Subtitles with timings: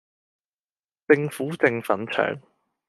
[1.07, 2.41] 政府正粉腸